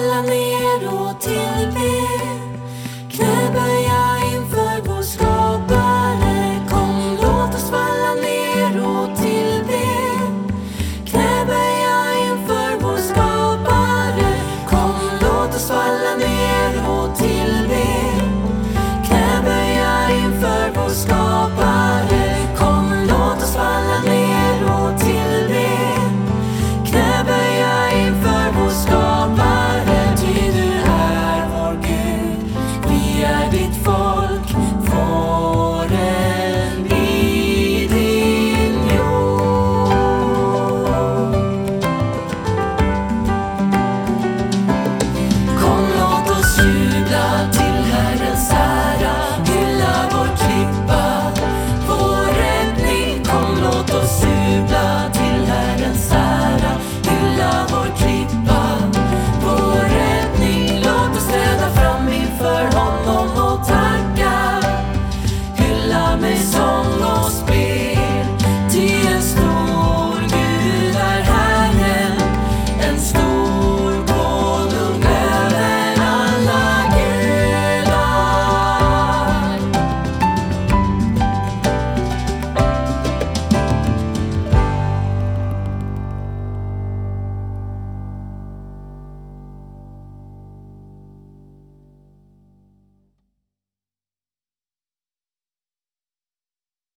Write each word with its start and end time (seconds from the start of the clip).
follow 0.00 0.22
me. 0.22 0.49